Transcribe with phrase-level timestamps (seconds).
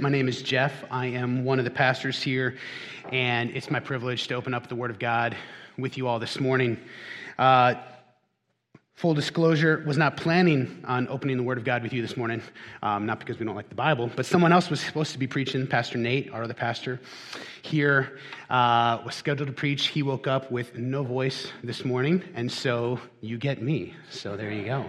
[0.00, 0.84] My name is Jeff.
[0.90, 2.56] I am one of the pastors here,
[3.10, 5.36] and it's my privilege to open up the Word of God
[5.76, 6.78] with you all this morning.
[7.38, 7.74] Uh,
[8.94, 12.40] full disclosure, was not planning on opening the Word of God with you this morning,
[12.82, 15.26] um, not because we don't like the Bible, but someone else was supposed to be
[15.26, 15.66] preaching.
[15.66, 16.98] Pastor Nate, our other pastor
[17.60, 18.18] here,
[18.48, 19.88] uh, was scheduled to preach.
[19.88, 23.94] He woke up with no voice this morning, and so you get me.
[24.08, 24.86] So there you go.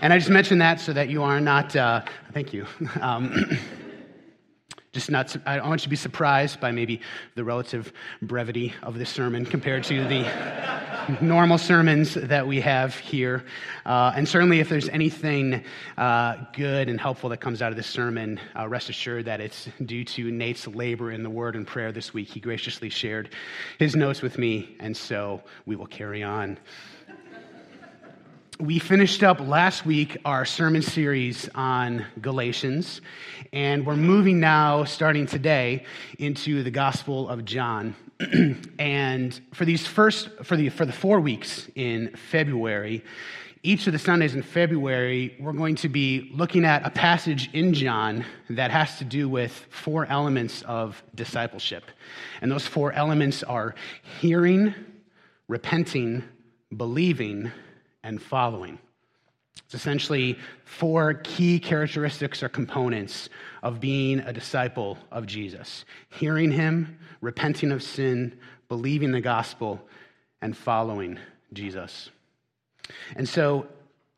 [0.00, 2.66] And I just mentioned that so that you are not, uh, thank you.
[3.00, 3.58] Um,
[4.98, 7.00] just not, I want you to be surprised by maybe
[7.36, 13.44] the relative brevity of this sermon compared to the normal sermons that we have here.
[13.86, 15.62] Uh, and certainly, if there's anything
[15.96, 19.68] uh, good and helpful that comes out of this sermon, uh, rest assured that it's
[19.86, 22.28] due to Nate's labor in the word and prayer this week.
[22.28, 23.30] He graciously shared
[23.78, 26.58] his notes with me, and so we will carry on
[28.60, 33.00] we finished up last week our sermon series on Galatians,
[33.52, 35.84] and we're moving now, starting today,
[36.18, 37.94] into the Gospel of John.
[38.80, 43.04] and for these first, for the, for the four weeks in February,
[43.62, 47.74] each of the Sundays in February, we're going to be looking at a passage in
[47.74, 51.84] John that has to do with four elements of discipleship.
[52.40, 53.76] And those four elements are
[54.20, 54.74] hearing,
[55.46, 56.24] repenting,
[56.76, 57.52] believing,
[58.02, 58.78] and following.
[59.64, 63.28] It's essentially four key characteristics or components
[63.62, 69.80] of being a disciple of Jesus hearing him, repenting of sin, believing the gospel,
[70.40, 71.18] and following
[71.52, 72.10] Jesus.
[73.16, 73.66] And so,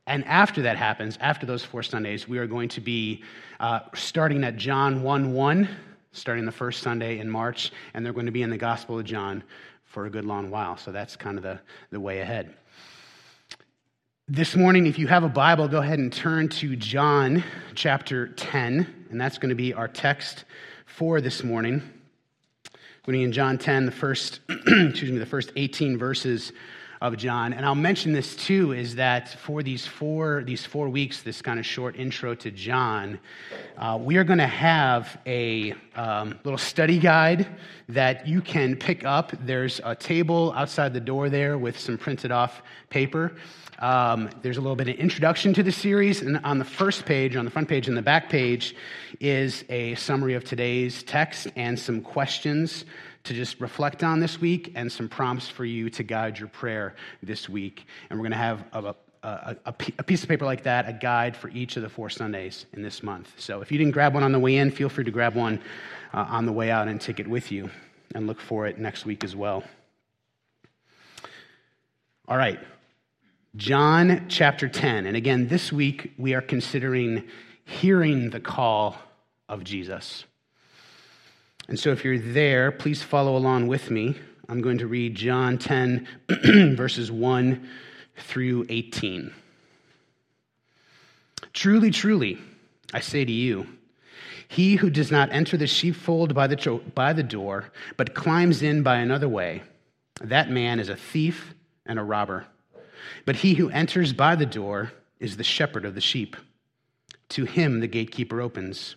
[0.06, 3.22] and after that happens, after those four Sundays, we are going to be
[3.59, 5.69] uh, starting at John 1 1,
[6.12, 9.05] starting the first Sunday in March, and they're going to be in the Gospel of
[9.05, 9.42] John
[9.84, 10.77] for a good long while.
[10.77, 11.59] So that's kind of the,
[11.91, 12.55] the way ahead.
[14.33, 17.42] This morning, if you have a Bible, go ahead and turn to John
[17.75, 20.45] chapter 10, and that's going to be our text
[20.87, 21.83] for this morning.
[23.09, 26.53] We're in John 10, the first, excuse me, the first 18 verses
[27.01, 27.55] of John.
[27.55, 31.59] And I'll mention this too is that for these four, these four weeks, this kind
[31.59, 33.19] of short intro to John,
[33.78, 37.47] uh, we are going to have a um, little study guide
[37.88, 39.33] that you can pick up.
[39.47, 43.32] There's a table outside the door there with some printed off paper.
[43.78, 47.34] Um, there's a little bit of introduction to the series, and on the first page,
[47.34, 48.77] on the front page and the back page,
[49.21, 52.84] is a summary of today's text and some questions
[53.25, 56.94] to just reflect on this week and some prompts for you to guide your prayer
[57.22, 57.86] this week.
[58.08, 59.72] And we're going to have a, a, a,
[60.03, 63.03] piece of paper like that, a guide for each of the four Sundays in this
[63.03, 63.32] month.
[63.38, 65.60] So if you didn't grab one on the way in, feel free to grab one
[66.14, 67.70] uh, on the way out and take it with you
[68.14, 69.62] and look for it next week as well.
[72.26, 72.60] All right,
[73.56, 75.06] John chapter 10.
[75.06, 77.25] And again, this week we are considering
[77.64, 78.97] hearing the call
[79.48, 80.25] of Jesus.
[81.70, 84.16] And so if you're there, please follow along with me.
[84.48, 86.08] I'm going to read John 10,
[86.76, 87.69] verses 1
[88.16, 89.32] through 18.
[91.53, 92.38] Truly, truly,
[92.92, 93.69] I say to you,
[94.48, 98.82] he who does not enter the sheepfold by the, by the door, but climbs in
[98.82, 99.62] by another way,
[100.22, 101.54] that man is a thief
[101.87, 102.47] and a robber.
[103.25, 106.34] But he who enters by the door is the shepherd of the sheep.
[107.28, 108.97] To him the gatekeeper opens.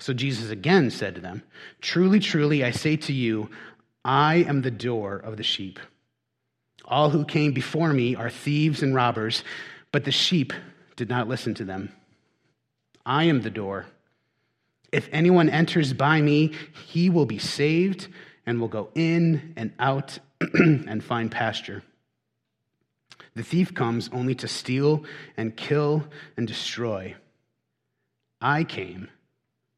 [0.00, 1.42] So Jesus again said to them,
[1.82, 3.50] Truly, truly, I say to you,
[4.02, 5.78] I am the door of the sheep.
[6.86, 9.44] All who came before me are thieves and robbers,
[9.92, 10.54] but the sheep
[10.96, 11.92] did not listen to them.
[13.04, 13.86] I am the door.
[14.90, 16.54] If anyone enters by me,
[16.88, 18.08] he will be saved
[18.46, 20.18] and will go in and out
[20.54, 21.82] and find pasture.
[23.36, 25.04] The thief comes only to steal
[25.36, 26.06] and kill
[26.38, 27.16] and destroy.
[28.40, 29.08] I came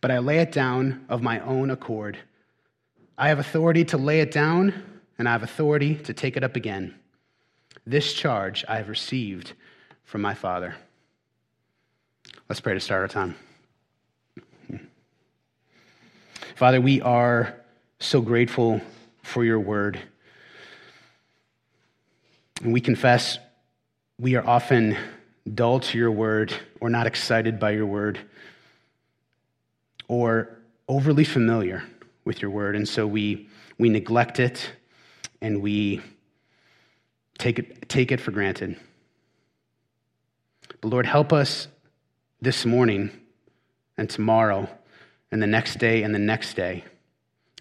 [0.00, 2.18] but I lay it down of my own accord.
[3.16, 4.74] I have authority to lay it down,
[5.18, 6.94] and I have authority to take it up again.
[7.86, 9.54] This charge I have received
[10.04, 10.76] from my Father.
[12.48, 13.34] Let's pray to start our time.
[16.54, 17.54] Father, we are
[18.00, 18.80] so grateful
[19.22, 20.00] for your word.
[22.62, 23.38] And we confess
[24.18, 24.96] we are often
[25.54, 28.18] dull to your word or not excited by your word
[30.08, 30.58] or
[30.88, 31.84] overly familiar
[32.24, 32.74] with your word.
[32.74, 34.72] And so we, we neglect it
[35.40, 36.00] and we
[37.38, 38.76] take it, take it for granted.
[40.80, 41.68] But Lord, help us
[42.40, 43.10] this morning
[43.96, 44.68] and tomorrow
[45.30, 46.84] and the next day and the next day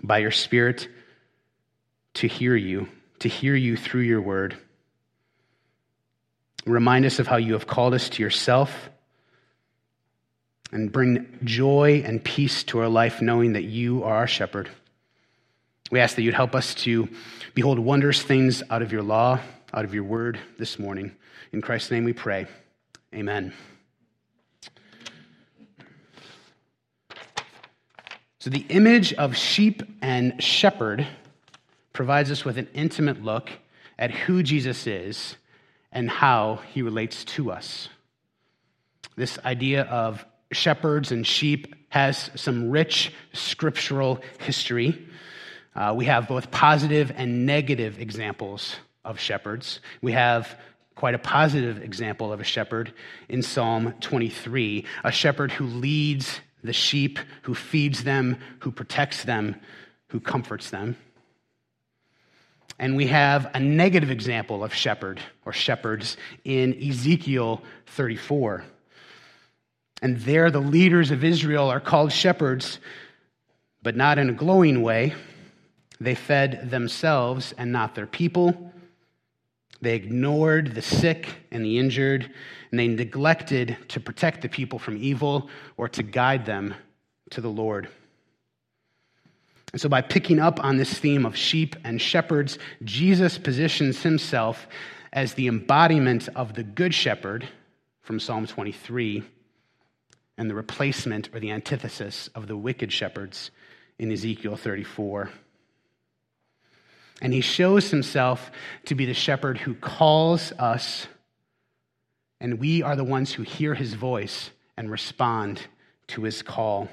[0.03, 0.87] by your Spirit
[2.15, 2.87] to hear you,
[3.19, 4.57] to hear you through your word.
[6.65, 8.89] Remind us of how you have called us to yourself
[10.71, 14.69] and bring joy and peace to our life, knowing that you are our shepherd.
[15.91, 17.07] We ask that you'd help us to
[17.53, 19.39] behold wondrous things out of your law,
[19.73, 21.15] out of your word this morning.
[21.53, 22.47] In Christ's name we pray.
[23.13, 23.53] Amen.
[28.39, 31.07] So, the image of sheep and shepherd
[31.93, 33.49] provides us with an intimate look
[33.97, 35.35] at who Jesus is
[35.91, 37.89] and how he relates to us.
[39.15, 45.07] This idea of shepherds and sheep has some rich scriptural history.
[45.75, 49.79] Uh, we have both positive and negative examples of shepherds.
[50.01, 50.57] We have
[50.95, 52.91] quite a positive example of a shepherd
[53.29, 59.55] in Psalm 23, a shepherd who leads the sheep, who feeds them, who protects them,
[60.07, 60.97] who comforts them.
[62.79, 68.63] And we have a negative example of shepherd or shepherds in Ezekiel 34.
[70.01, 72.79] And there, the leaders of Israel are called shepherds,
[73.81, 75.13] but not in a glowing way.
[75.99, 78.73] They fed themselves and not their people.
[79.81, 82.31] They ignored the sick and the injured,
[82.71, 86.73] and they neglected to protect the people from evil or to guide them
[87.31, 87.89] to the Lord.
[89.73, 94.67] And so, by picking up on this theme of sheep and shepherds, Jesus positions himself
[95.13, 97.47] as the embodiment of the Good Shepherd
[98.01, 99.23] from Psalm 23
[100.37, 103.51] and the replacement or the antithesis of the wicked shepherds
[103.97, 105.29] in Ezekiel 34.
[107.21, 108.51] And he shows himself
[108.85, 111.07] to be the shepherd who calls us,
[112.39, 115.61] and we are the ones who hear his voice and respond
[116.09, 116.87] to his call.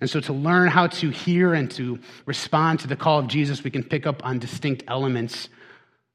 [0.00, 3.64] And so, to learn how to hear and to respond to the call of Jesus,
[3.64, 5.48] we can pick up on distinct elements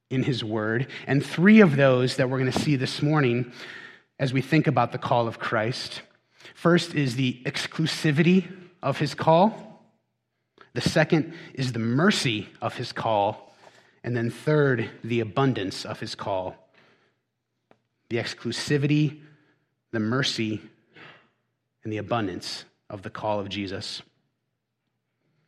[0.09, 0.87] in his word.
[1.07, 3.51] And three of those that we're going to see this morning
[4.19, 6.01] as we think about the call of Christ.
[6.55, 8.51] First is the exclusivity
[8.81, 9.81] of his call.
[10.73, 13.55] The second is the mercy of his call.
[14.03, 16.55] And then third, the abundance of his call.
[18.09, 19.21] The exclusivity,
[19.91, 20.61] the mercy,
[21.83, 24.01] and the abundance of the call of Jesus.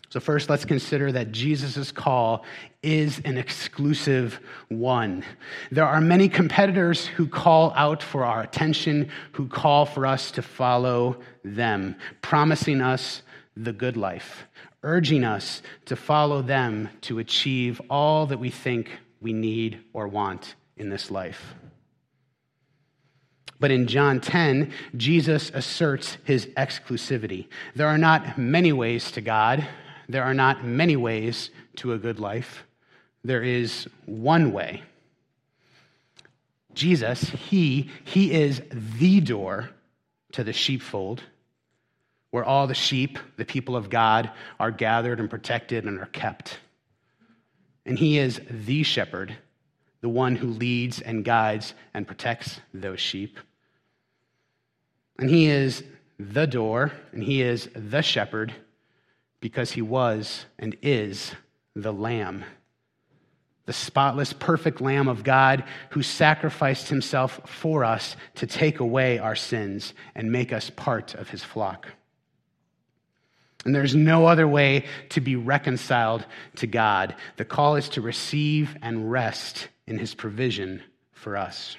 [0.10, 2.46] So, first, let's consider that Jesus' call
[2.84, 5.24] is an exclusive one.
[5.72, 10.42] There are many competitors who call out for our attention, who call for us to
[10.42, 13.24] follow them, promising us
[13.58, 14.46] the good life,
[14.84, 18.90] urging us to follow them to achieve all that we think
[19.22, 21.56] we need or want in this life.
[23.60, 27.48] But in John 10, Jesus asserts his exclusivity.
[27.74, 29.66] There are not many ways to God,
[30.08, 32.64] there are not many ways to a good life.
[33.24, 34.84] There is one way.
[36.74, 39.70] Jesus, he, he is the door
[40.34, 41.24] to the sheepfold
[42.36, 46.60] where all the sheep, the people of God, are gathered and protected and are kept.
[47.86, 49.38] And he is the shepherd,
[50.02, 53.40] the one who leads and guides and protects those sheep.
[55.18, 55.82] And he is
[56.20, 58.54] the door, and he is the shepherd
[59.40, 61.34] because he was and is
[61.76, 62.44] the Lamb,
[63.66, 69.36] the spotless, perfect Lamb of God who sacrificed himself for us to take away our
[69.36, 71.88] sins and make us part of his flock.
[73.66, 76.26] And there's no other way to be reconciled
[76.58, 77.16] to God.
[77.38, 81.76] The call is to receive and rest in his provision for us.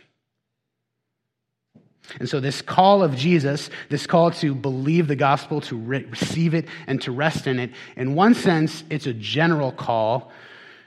[2.20, 6.54] And so, this call of Jesus, this call to believe the gospel, to re- receive
[6.54, 10.30] it, and to rest in it, in one sense, it's a general call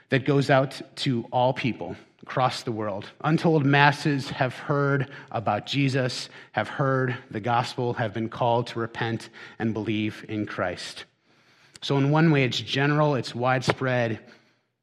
[0.08, 3.06] that goes out to all people across the world.
[3.22, 9.28] Untold masses have heard about Jesus, have heard the gospel, have been called to repent
[9.58, 11.04] and believe in Christ.
[11.82, 14.20] So, in one way, it's general, it's widespread,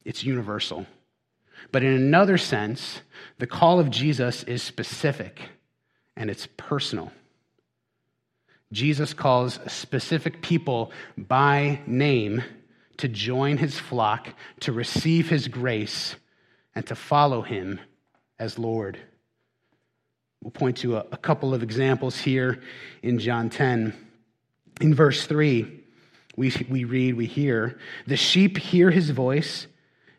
[0.06, 0.86] it's universal.
[1.72, 3.01] But in another sense,
[3.39, 5.41] the call of Jesus is specific
[6.18, 7.12] and it's personal.
[8.74, 12.44] Jesus calls specific people by name
[12.98, 14.28] to join his flock,
[14.62, 16.16] to receive his grace,
[16.76, 17.80] and to follow him
[18.40, 19.00] as Lord.
[20.42, 22.62] We'll point to a, a, couple of examples here
[23.02, 23.94] in John 10.
[24.82, 25.84] In verse 3,
[26.36, 29.68] we, we read, we hear, The sheep hear his voice,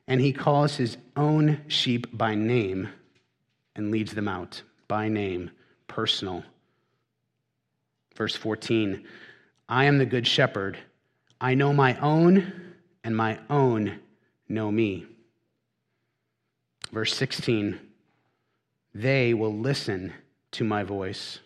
[0.06, 2.88] and he calls his own sheep by name
[3.76, 5.50] and leads them out by name
[5.88, 6.44] personal.
[8.16, 9.04] Verse 14
[9.68, 10.78] I am the good shepherd.
[11.40, 12.52] I know my own,
[13.04, 14.00] and my own
[14.48, 15.06] know me.
[16.90, 17.78] Verse 16
[18.94, 20.12] They will listen
[20.52, 21.40] to my voice.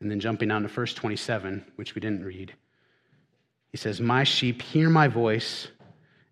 [0.00, 2.54] And then jumping down to verse 27, which we didn't read,
[3.70, 5.68] he says, My sheep hear my voice,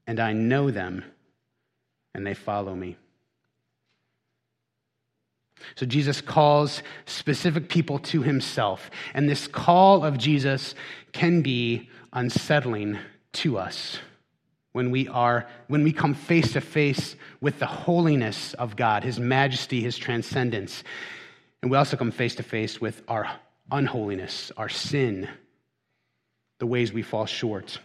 [0.07, 1.05] and I know them,
[2.15, 2.97] and they follow me.
[5.77, 8.91] So Jesus calls specific people to himself.
[9.15, 10.75] And this call of Jesus
[11.13, 12.99] can be unsettling
[13.35, 13.99] to us
[14.73, 19.19] when we are when we come face to face with the holiness of God, his
[19.19, 20.85] majesty, his transcendence.
[21.63, 23.29] And we also come face to face with our
[23.71, 25.29] unholiness, our sin,
[26.59, 27.79] the ways we fall short.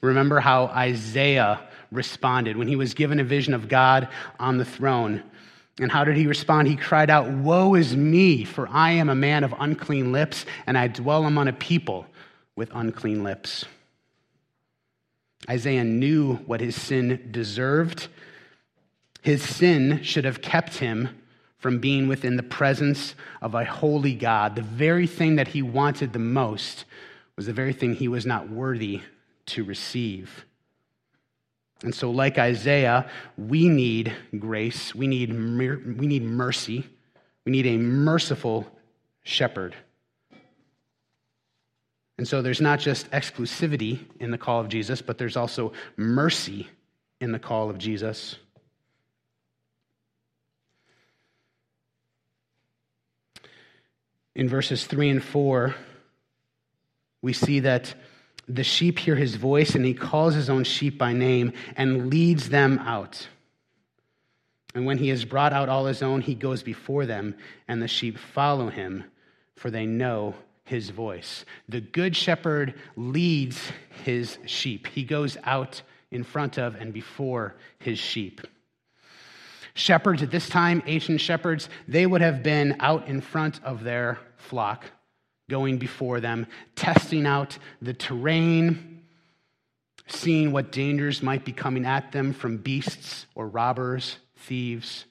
[0.00, 1.60] Remember how Isaiah
[1.92, 4.08] responded when he was given a vision of God
[4.38, 5.22] on the throne.
[5.80, 6.68] And how did he respond?
[6.68, 10.76] He cried out, Woe is me, for I am a man of unclean lips, and
[10.76, 12.06] I dwell among a people
[12.54, 13.64] with unclean lips.
[15.48, 18.08] Isaiah knew what his sin deserved.
[19.22, 21.08] His sin should have kept him
[21.58, 24.56] from being within the presence of a holy God.
[24.56, 26.84] The very thing that he wanted the most
[27.36, 29.00] was the very thing he was not worthy
[29.46, 30.44] to receive.
[31.82, 36.86] And so, like Isaiah, we need grace, we need, we need mercy,
[37.44, 38.66] we need a merciful
[39.24, 39.74] shepherd.
[42.18, 46.68] And so, there's not just exclusivity in the call of Jesus, but there's also mercy
[47.20, 48.36] in the call of Jesus.
[54.34, 55.74] In verses 3 and 4,
[57.22, 57.94] we see that
[58.48, 62.48] the sheep hear his voice, and he calls his own sheep by name and leads
[62.48, 63.28] them out.
[64.74, 67.36] And when he has brought out all his own, he goes before them,
[67.68, 69.04] and the sheep follow him,
[69.56, 70.34] for they know
[70.64, 71.44] his voice.
[71.68, 73.70] The good shepherd leads
[74.04, 78.40] his sheep, he goes out in front of and before his sheep.
[79.74, 84.18] Shepherds at this time, ancient shepherds, they would have been out in front of their
[84.36, 84.84] flock
[85.48, 86.46] going before them,
[86.76, 89.02] testing out the terrain,
[90.06, 95.04] seeing what dangers might be coming at them from beasts or robbers, thieves.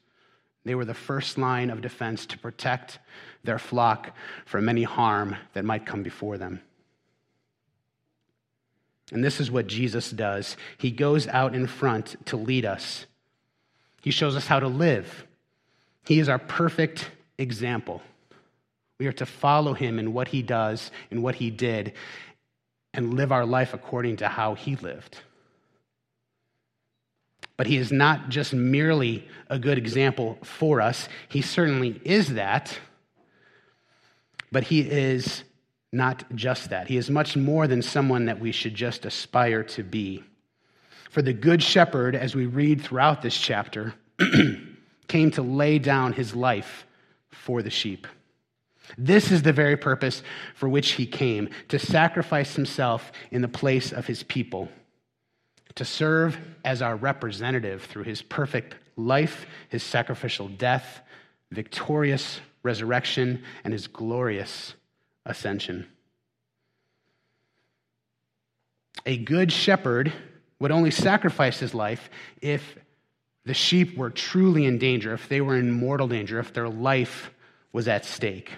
[0.64, 3.00] They were the first line of defense to protect
[3.44, 6.62] their flock from any harm that might come before them.
[9.12, 10.56] And this is what Jesus does.
[10.78, 13.06] He goes out in front to lead us.
[14.02, 15.26] He shows us how to live.
[16.06, 18.02] He is our perfect example.
[19.02, 21.94] We are to follow him in what he does, in what he did,
[22.94, 25.18] and live our life according to how he lived.
[27.58, 31.10] But he is not just merely a good example for us.
[31.30, 32.78] He certainly is that.
[34.52, 35.46] But he is
[35.92, 36.88] not just that.
[36.88, 40.24] He is much more than someone that we should just aspire to be.
[41.10, 43.96] For the Good Shepherd, as we read throughout this chapter,
[45.08, 46.86] came to lay down his life
[47.32, 48.06] for the sheep.
[48.98, 50.22] This is the very purpose
[50.56, 54.70] for which he came to sacrifice himself in the place of his people,
[55.76, 61.02] to serve as our representative through his perfect life, his sacrificial death,
[61.52, 64.76] victorious resurrection, and his glorious
[65.26, 65.88] ascension.
[69.06, 70.14] A good shepherd
[70.60, 72.10] would only sacrifice his life
[72.42, 72.78] if
[73.46, 77.32] the sheep were truly in danger, if they were in mortal danger, if their life
[77.72, 78.52] was at stake.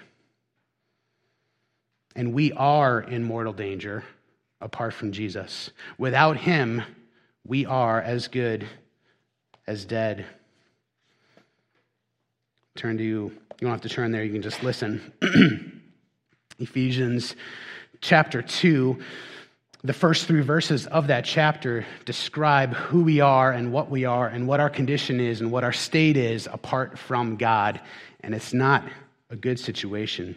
[2.16, 4.04] And we are in mortal danger
[4.60, 5.70] apart from Jesus.
[5.98, 6.82] Without him,
[7.44, 8.66] we are as good
[9.66, 10.24] as dead.
[12.76, 15.12] Turn to, you you don't have to turn there, you can just listen.
[16.58, 17.36] Ephesians
[18.00, 18.98] chapter 2,
[19.84, 24.26] the first three verses of that chapter describe who we are and what we are
[24.26, 27.80] and what our condition is and what our state is apart from God.
[28.20, 28.84] And it's not
[29.30, 30.36] a good situation.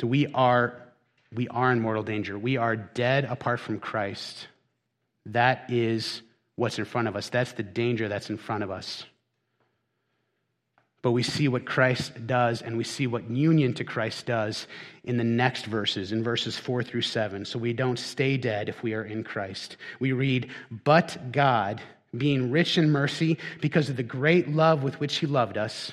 [0.00, 0.82] So we are
[1.34, 2.38] we are in mortal danger.
[2.38, 4.48] We are dead apart from Christ.
[5.26, 6.22] That is
[6.56, 7.28] what's in front of us.
[7.28, 9.04] That's the danger that's in front of us.
[11.02, 14.66] But we see what Christ does, and we see what union to Christ does
[15.04, 17.44] in the next verses, in verses 4 through 7.
[17.44, 19.76] So we don't stay dead if we are in Christ.
[20.00, 20.50] We read,
[20.84, 21.80] But God,
[22.16, 25.92] being rich in mercy, because of the great love with which He loved us,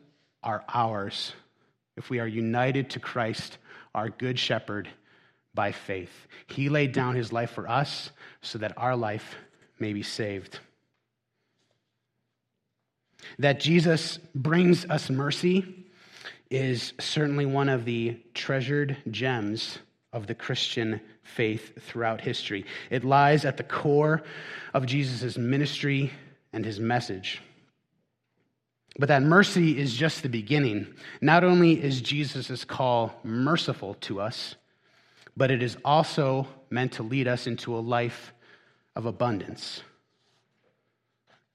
[0.43, 1.33] are ours
[1.97, 3.57] if we are united to Christ,
[3.93, 4.89] our good shepherd,
[5.53, 6.27] by faith.
[6.47, 9.35] He laid down his life for us so that our life
[9.79, 10.59] may be saved.
[13.39, 15.85] That Jesus brings us mercy
[16.49, 19.79] is certainly one of the treasured gems
[20.13, 22.65] of the Christian faith throughout history.
[22.89, 24.23] It lies at the core
[24.73, 26.11] of Jesus' ministry
[26.51, 27.41] and his message.
[28.99, 30.87] But that mercy is just the beginning.
[31.21, 34.55] Not only is Jesus' call merciful to us,
[35.37, 38.33] but it is also meant to lead us into a life
[38.95, 39.81] of abundance.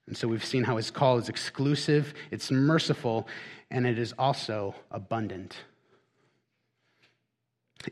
[0.07, 3.27] And so we've seen how his call is exclusive, it's merciful,
[3.69, 5.57] and it is also abundant.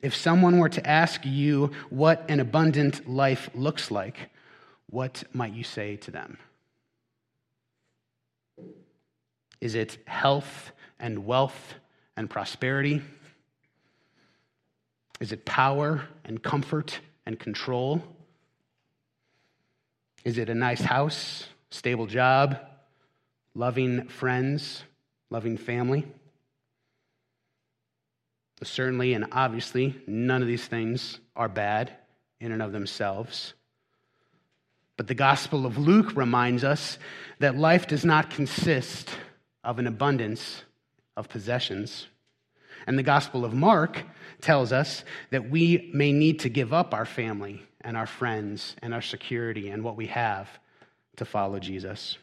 [0.02, 4.30] If someone were to ask you what an abundant life looks like,
[4.90, 6.38] what might you say to them?
[9.66, 11.74] Is it health and wealth
[12.16, 13.02] and prosperity?
[15.20, 18.04] Is it power and comfort and control?
[20.24, 22.60] Is it a nice house stable job,
[23.56, 24.84] loving friends,
[25.32, 26.06] loving family.
[28.62, 31.92] Certainly and obviously, none of these things are bad
[32.40, 33.56] in and of themselves.
[34.96, 37.00] But the Gospel of Luke reminds us
[37.40, 39.10] that life does not consist
[39.66, 40.64] of an abundance
[41.18, 42.08] of possessions.
[42.88, 44.04] And the Gospel of Mark
[44.42, 48.94] tells us that we may need to give up our family and our friends and
[48.94, 50.48] our security and what we have
[51.18, 52.18] to follow Jesus.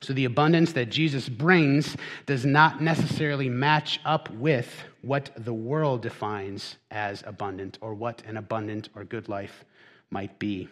[0.00, 6.02] So, the abundance that Jesus brings does not necessarily match up with what the world
[6.02, 9.64] defines as abundant or what an abundant or good life
[10.10, 10.68] might be.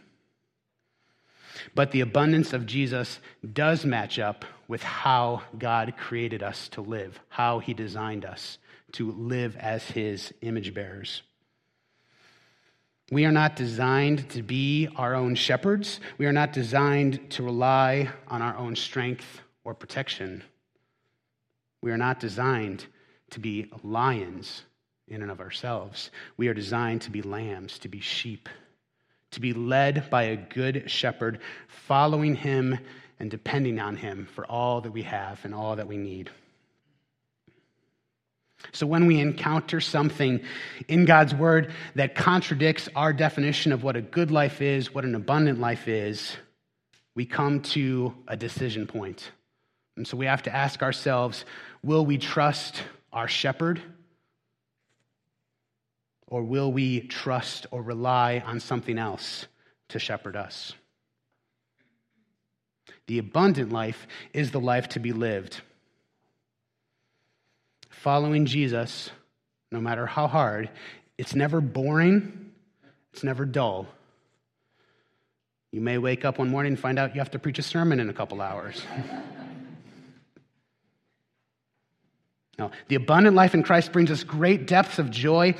[1.75, 3.19] But the abundance of Jesus
[3.53, 8.59] does match up with how God created us to live, how he designed us
[8.93, 11.23] to live as his image bearers.
[13.11, 16.01] We are not designed to be our own shepherds.
[16.19, 20.43] We are not designed to rely on our own strength or protection.
[21.83, 22.87] We are not designed
[23.31, 24.63] to be lions
[25.07, 26.11] in and of ourselves.
[26.37, 28.49] We are designed to be lambs, to be sheep,
[29.31, 32.79] to be led by a good shepherd, following him
[33.19, 36.31] and depending on him for all that we have and all that we need.
[38.73, 40.41] So when we encounter something
[40.89, 45.15] in God's word that contradicts our definition of what a good life is, what an
[45.15, 46.37] abundant life is,
[47.15, 49.31] we come to a decision point.
[49.97, 51.45] And so we have to ask ourselves
[51.83, 53.81] will we trust our shepherd?
[56.29, 59.47] Or will we trust or rely on something else
[59.91, 60.75] to shepherd us?
[63.07, 65.61] The abundant life is the life to be lived.
[67.90, 69.11] following Jesus,
[69.73, 70.71] no matter how hard,
[71.19, 72.53] it's never boring,
[73.12, 73.88] it's never dull.
[75.73, 77.99] You may wake up one morning and find out you have to preach a sermon
[77.99, 78.83] in a couple hours.
[82.59, 85.55] no, the abundant life in Christ brings us great depths of joy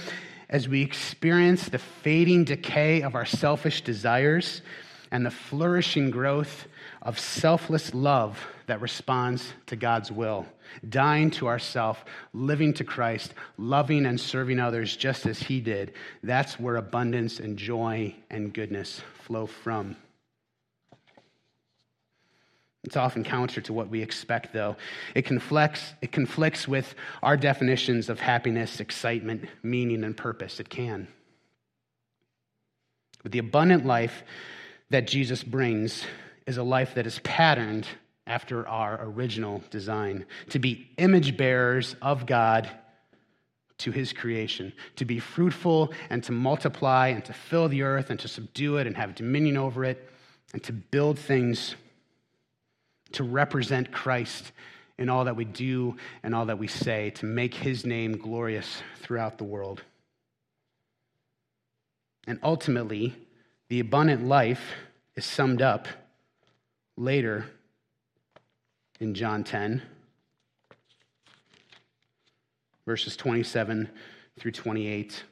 [0.48, 4.62] as we experience the fading decay of our selfish desires
[5.11, 6.68] and the flourishing growth
[7.07, 10.45] of selfless love that responds to God's will,
[10.88, 15.92] dying to ourself, living to Christ, loving and serving others just as He did.
[16.25, 19.97] That's where abundance and joy and goodness flow from.
[22.83, 24.77] It's often counter to what we expect, though.
[25.14, 26.92] It conflicts, it conflicts with
[27.23, 30.59] our definitions of happiness, excitement, meaning, and purpose.
[30.59, 31.07] It can.
[33.23, 34.25] But the abundant life
[34.90, 36.05] that Jesus brings
[36.46, 37.87] is a life that is patterned
[38.26, 42.68] after our original design to be image bearers of God
[43.78, 48.18] to his creation, to be fruitful and to multiply and to fill the earth and
[48.20, 50.11] to subdue it and have dominion over it
[50.52, 51.74] and to build things
[53.12, 54.52] to represent Christ
[54.98, 58.82] in all that we do and all that we say, to make his name glorious
[59.00, 59.82] throughout the world.
[62.26, 63.14] And ultimately,
[63.68, 64.72] the abundant life
[65.16, 65.87] is summed up
[66.96, 67.46] later
[69.00, 69.82] in John 10,
[72.87, 73.88] verses 27
[74.38, 75.24] through 28.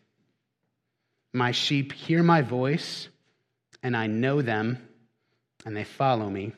[1.33, 3.09] My sheep hear my voice,
[3.83, 4.79] and I know them,
[5.65, 6.53] and they follow me.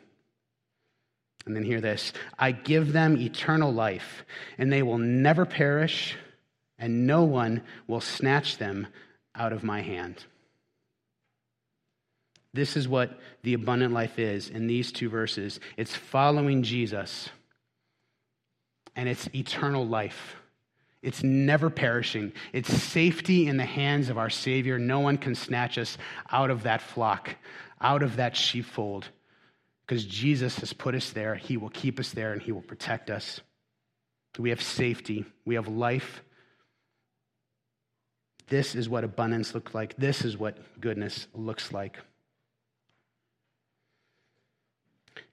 [1.46, 4.24] And then hear this I give them eternal life,
[4.58, 6.16] and they will never perish,
[6.78, 8.88] and no one will snatch them
[9.34, 10.24] out of my hand.
[12.56, 17.28] This is what the abundant life is in these two verses it's following Jesus,
[18.96, 20.36] and it's eternal life.
[21.02, 22.32] It's never perishing.
[22.52, 24.78] It's safety in the hands of our Savior.
[24.78, 25.98] No one can snatch us
[26.32, 27.36] out of that flock,
[27.80, 29.06] out of that sheepfold
[29.86, 31.36] because Jesus has put us there.
[31.36, 33.40] He will keep us there and He will protect us.
[34.38, 36.22] We have safety, we have life.
[38.48, 39.96] This is what abundance looks like.
[39.96, 41.98] This is what goodness looks like.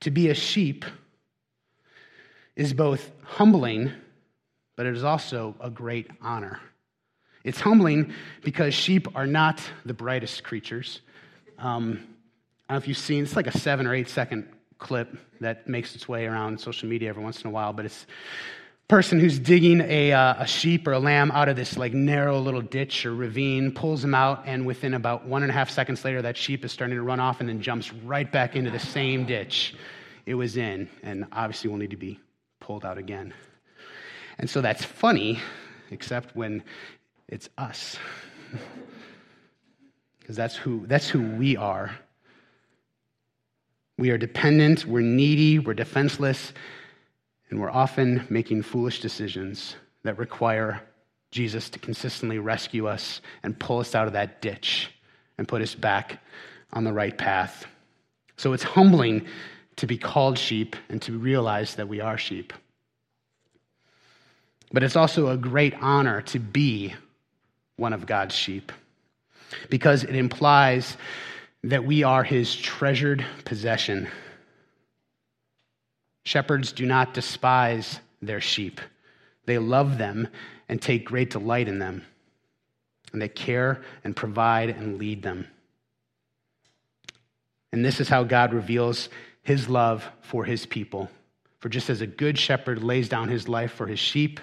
[0.04, 0.84] To be a sheep
[2.58, 3.90] is both humbling,
[4.76, 6.60] but it is also a great honor.
[7.46, 8.12] It's humbling
[8.44, 11.00] because sheep are not the brightest creatures.
[11.58, 12.04] Um,
[12.68, 15.70] I don't know if you've seen, it's like a seven or eight second clip that
[15.70, 18.06] makes its way around social media every once in a while, but it's
[18.88, 22.40] person who's digging a, uh, a sheep or a lamb out of this like narrow
[22.40, 26.04] little ditch or ravine, pulls them out, and within about one and a half seconds
[26.04, 28.80] later, that sheep is starting to run off and then jumps right back into the
[28.80, 29.76] same ditch
[30.26, 32.20] it was in, and obviously will need to be
[32.60, 33.34] pulled out again.
[34.38, 35.40] And so that's funny,
[35.92, 36.64] except when
[37.28, 37.98] it's us.
[40.20, 42.00] Because that's who, that's who we are.
[43.98, 46.54] We are dependent, we're needy, we're defenseless,
[47.54, 50.82] and we're often making foolish decisions that require
[51.30, 54.90] Jesus to consistently rescue us and pull us out of that ditch
[55.38, 56.20] and put us back
[56.72, 57.68] on the right path.
[58.38, 59.28] So it's humbling
[59.76, 62.54] to be called sheep and to realize that we are sheep.
[64.72, 66.96] But it's also a great honor to be
[67.76, 68.72] one of God's sheep
[69.70, 70.98] because it implies
[71.64, 74.08] that we are his treasured possession.
[76.24, 78.80] Shepherds do not despise their sheep,
[79.46, 80.28] they love them
[80.70, 82.06] and take great delight in them.
[83.12, 85.48] And they care and provide and lead them.
[87.72, 89.10] And this is how God reveals
[89.44, 91.12] his love for his people.
[91.60, 94.40] For just as a good shepherd lays down his life for his sheep,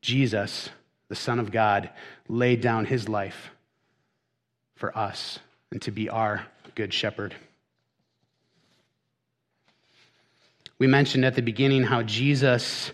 [0.00, 0.70] Jesus,
[1.08, 1.90] the Son of God,
[2.28, 3.50] laid down his life
[4.76, 5.38] for us
[5.70, 7.34] and to be our good shepherd.
[10.78, 12.92] We mentioned at the beginning how Jesus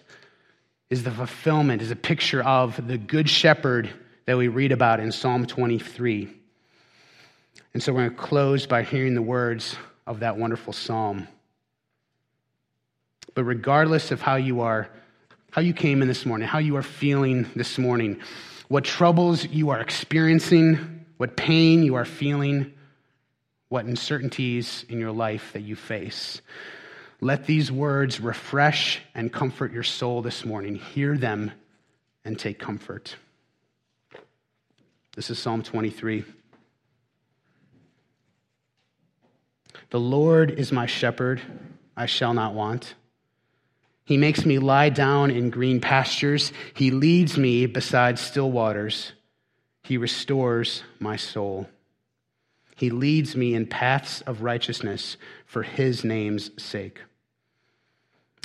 [0.89, 3.91] is the fulfillment, is a picture of the good shepherd
[4.25, 6.31] that we read about in Psalm 23.
[7.75, 11.29] And so we're going to close by hearing the words of that wonderful psalm.
[13.35, 14.89] But regardless of how you are,
[15.51, 18.21] how you came in this morning, how you are feeling this morning,
[18.69, 22.73] what troubles you are experiencing, what pain you are feeling,
[23.69, 26.41] what uncertainties in your life that you face.
[27.25, 30.75] Let these words refresh and comfort your soul this morning.
[30.75, 31.53] Hear them
[32.23, 33.17] and take comfort.
[35.17, 36.23] This is Psalm 23.
[39.89, 41.41] The Lord is my shepherd,
[41.97, 42.95] I shall not want.
[44.05, 46.53] He makes me lie down in green pastures.
[46.75, 49.13] He leads me beside still waters.
[49.83, 51.71] He restores my soul.
[52.77, 57.01] He leads me in paths of righteousness for his name's sake.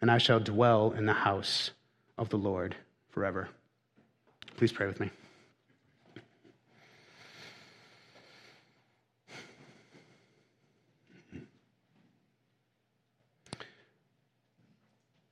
[0.00, 1.70] and I shall dwell in the house
[2.18, 2.76] of the Lord
[3.10, 3.48] forever.
[4.56, 5.10] Please pray with me.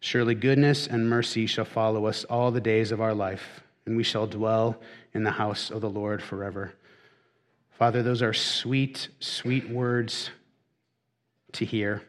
[0.01, 4.05] Surely goodness and mercy shall follow us all the days of our life, and we
[4.05, 4.77] shall dwell
[5.15, 6.75] in the house of the Lord forever.
[7.71, 10.31] Father, those are sweet, sweet words
[11.53, 12.03] to hear.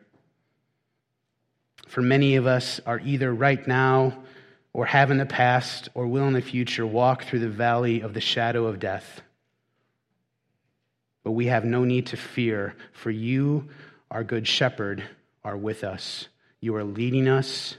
[1.95, 4.17] For many of us are either right now
[4.73, 8.13] or have in the past or will in the future walk through the valley of
[8.13, 9.21] the shadow of death.
[11.23, 13.69] But we have no need to fear, for you,
[14.11, 15.05] our good shepherd,
[15.41, 16.27] are with us.
[16.59, 17.77] You are leading us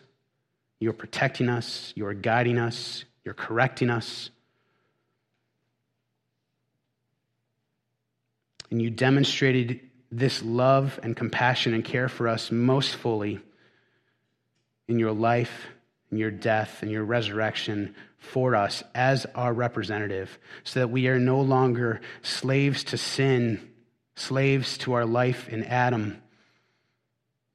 [0.81, 4.31] you're protecting us, you're guiding us, you're correcting us.
[8.70, 13.42] And you demonstrated this love and compassion and care for us most fully
[14.88, 15.66] in your life,
[16.11, 21.18] in your death, and your resurrection for us as our representative, so that we are
[21.18, 23.70] no longer slaves to sin,
[24.14, 26.20] slaves to our life in Adam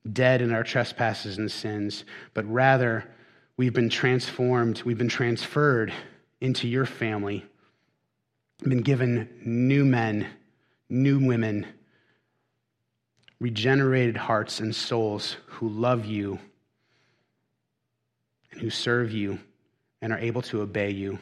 [0.09, 3.05] dead in our trespasses and sins, but rather
[3.57, 5.93] we've been transformed, we've been transferred
[6.39, 7.45] into your family,
[8.63, 10.27] been given new men,
[10.89, 11.65] new women,
[13.39, 16.39] regenerated hearts and souls who love you
[18.61, 19.39] who serve you
[20.01, 21.19] and are able to obey you.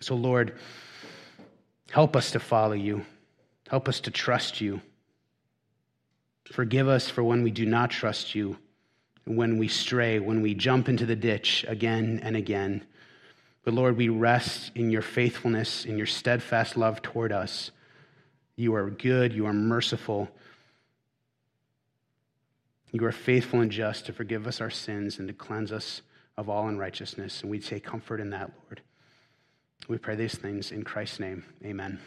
[0.00, 0.56] So, Lord,
[1.90, 3.04] help us to follow you,
[3.68, 4.80] help us to trust you.
[6.52, 8.58] Forgive us for when we do not trust you,
[9.24, 12.84] when we stray, when we jump into the ditch again and again.
[13.64, 17.70] But Lord, we rest in your faithfulness, in your steadfast love toward us.
[18.56, 20.28] You are good, you are merciful.
[22.94, 26.02] You are faithful and just to forgive us our sins and to cleanse us
[26.36, 27.42] of all unrighteousness.
[27.42, 28.82] And we take comfort in that, Lord.
[29.88, 31.44] We pray these things in Christ's name.
[31.64, 31.98] Amen.